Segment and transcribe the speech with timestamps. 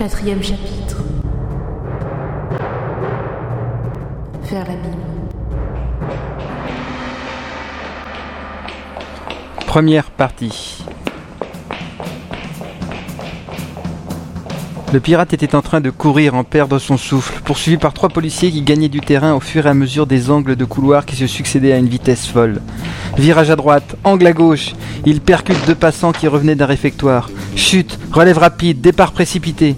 [0.00, 1.02] Quatrième chapitre.
[4.44, 4.96] Faire la Bible.
[9.66, 10.82] Première partie.
[14.90, 18.50] Le pirate était en train de courir en perdre son souffle, poursuivi par trois policiers
[18.50, 21.26] qui gagnaient du terrain au fur et à mesure des angles de couloir qui se
[21.26, 22.62] succédaient à une vitesse folle.
[23.18, 24.72] Virage à droite, angle à gauche,
[25.04, 27.28] il percute deux passants qui revenaient d'un réfectoire.
[27.54, 29.76] Chute, relève rapide, départ précipité.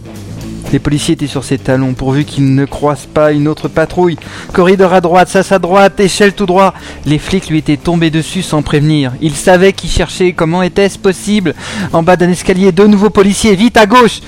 [0.73, 4.17] Les policiers étaient sur ses talons, pourvu qu'ils ne croisent pas une autre patrouille.
[4.55, 6.73] Corridor à droite, sas à droite, échelle tout droit.
[7.05, 9.13] Les flics lui étaient tombés dessus sans prévenir.
[9.21, 11.55] Ils savaient qui cherchait, comment était-ce possible
[11.93, 14.21] En bas d'un escalier, deux nouveaux policiers, vite à gauche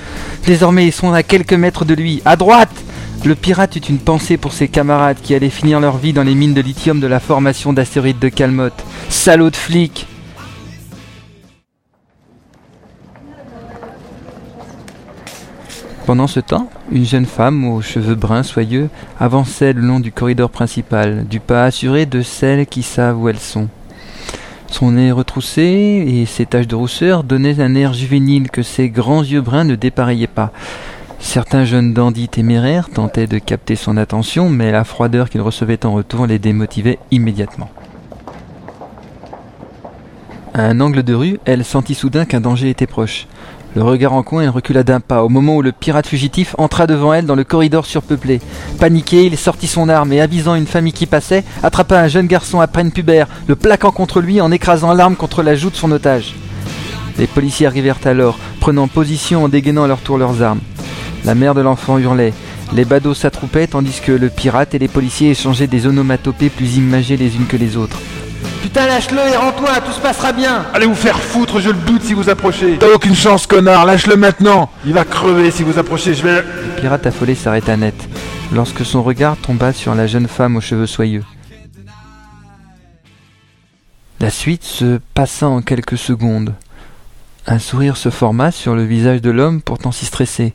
[0.47, 2.21] Désormais, ils sont à quelques mètres de lui.
[2.27, 2.71] À droite
[3.25, 6.35] le pirate eut une pensée pour ses camarades qui allaient finir leur vie dans les
[6.35, 8.85] mines de lithium de la formation d'astéroïdes de Calmotte.
[9.09, 10.07] Salaud de flics
[16.07, 20.51] Pendant ce temps, une jeune femme aux cheveux bruns soyeux avançait le long du corridor
[20.51, 23.69] principal, du pas assuré de celles qui savent où elles sont.
[24.67, 29.23] Son nez retroussé et ses taches de rousseur donnaient un air juvénile que ses grands
[29.23, 30.53] yeux bruns ne dépareillaient pas.
[31.21, 35.95] Certains jeunes dandys téméraires tentaient de capter son attention, mais la froideur qu'il recevait en
[35.95, 37.71] retour les démotivait immédiatement.
[40.53, 43.27] À un angle de rue, elle sentit soudain qu'un danger était proche.
[43.77, 46.87] Le regard en coin, elle recula d'un pas, au moment où le pirate fugitif entra
[46.87, 48.41] devant elle dans le corridor surpeuplé.
[48.79, 52.61] Paniqué, il sortit son arme et, avisant une famille qui passait, attrapa un jeune garçon
[52.61, 55.91] à peine pubère, le plaquant contre lui en écrasant l'arme contre la joue de son
[55.91, 56.37] otage.
[57.19, 60.61] Les policiers arrivèrent alors, prenant position en dégainant à leur tour leurs armes.
[61.25, 62.33] La mère de l'enfant hurlait.
[62.75, 67.17] Les badauds s'attroupaient tandis que le pirate et les policiers échangeaient des onomatopées plus imagées
[67.17, 67.99] les unes que les autres.
[68.75, 72.03] Putain, lâche-le et rends-toi, tout se passera bien Allez vous faire foutre, je le doute
[72.03, 72.77] si vous approchez.
[72.77, 74.69] T'as aucune chance, connard, lâche-le maintenant.
[74.85, 76.43] Il va crever si vous approchez, je vais...
[76.43, 77.95] Le pirate affolé s'arrêta net,
[78.53, 81.23] lorsque son regard tomba sur la jeune femme aux cheveux soyeux.
[84.19, 86.53] La suite se passa en quelques secondes.
[87.47, 90.53] Un sourire se forma sur le visage de l'homme pourtant si stressé.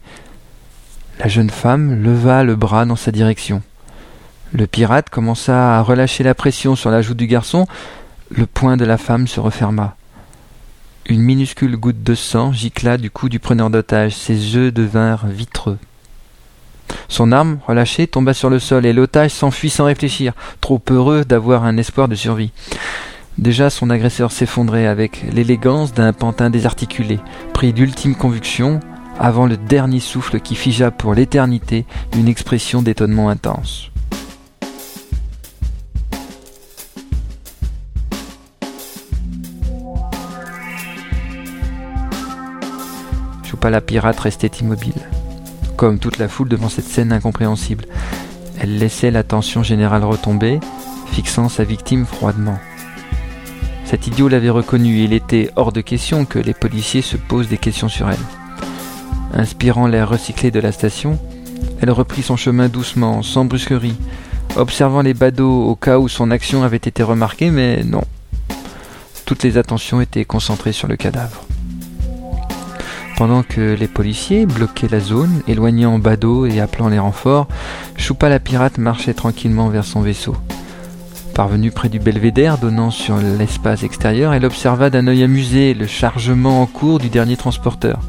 [1.19, 3.61] La jeune femme leva le bras dans sa direction.
[4.51, 7.65] Le pirate commença à relâcher la pression sur la joue du garçon,
[8.29, 9.95] le poing de la femme se referma.
[11.07, 15.79] Une minuscule goutte de sang gicla du cou du preneur d'otage, ses yeux devinrent vitreux.
[17.07, 21.63] Son arme, relâchée, tomba sur le sol et l'otage s'enfuit sans réfléchir, trop heureux d'avoir
[21.63, 22.51] un espoir de survie.
[23.39, 27.19] Déjà son agresseur s'effondrait avec l'élégance d'un pantin désarticulé,
[27.53, 28.79] pris d'ultime conviction,
[29.17, 31.85] avant le dernier souffle qui figea pour l'éternité
[32.15, 33.89] une expression d'étonnement intense.
[43.49, 44.93] Choupa la pirate restait immobile,
[45.75, 47.85] comme toute la foule devant cette scène incompréhensible.
[48.59, 50.59] Elle laissait l'attention générale retomber,
[51.07, 52.59] fixant sa victime froidement.
[53.85, 57.47] Cet idiot l'avait reconnu et il était hors de question que les policiers se posent
[57.47, 58.19] des questions sur elle.
[59.33, 61.17] Inspirant l'air recyclé de la station,
[61.81, 63.97] elle reprit son chemin doucement, sans brusquerie,
[64.57, 68.03] observant les badauds au cas où son action avait été remarquée, mais non.
[69.25, 71.48] Toutes les attentions étaient concentrées sur le cadavre.
[73.19, 77.49] Pendant que les policiers bloquaient la zone, éloignant badauds et appelant les renforts,
[77.97, 80.37] Choupa la pirate marchait tranquillement vers son vaisseau.
[81.33, 86.61] Parvenue près du belvédère donnant sur l'espace extérieur, elle observa d'un œil amusé le chargement
[86.61, 87.99] en cours du dernier transporteur.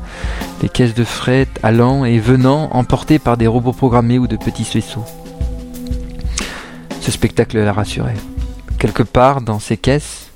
[0.63, 4.63] Les caisses de fret allant et venant, emportées par des robots programmés ou de petits
[4.73, 5.05] vaisseaux.
[7.01, 8.15] Ce spectacle la rassurait.
[8.79, 10.30] Quelque part dans ces caisses,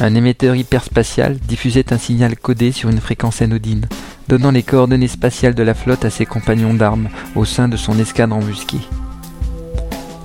[0.00, 3.86] un émetteur hyperspatial diffusait un signal codé sur une fréquence anodine,
[4.28, 7.98] donnant les coordonnées spatiales de la flotte à ses compagnons d'armes au sein de son
[7.98, 8.80] escadre embusquée.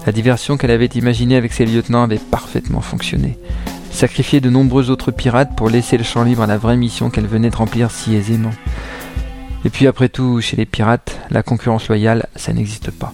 [0.05, 3.37] La diversion qu'elle avait imaginée avec ses lieutenants avait parfaitement fonctionné.
[3.91, 7.27] sacrifier de nombreux autres pirates pour laisser le champ libre à la vraie mission qu'elle
[7.27, 8.51] venait de remplir si aisément.
[9.65, 13.13] Et puis après tout, chez les pirates, la concurrence loyale, ça n'existe pas.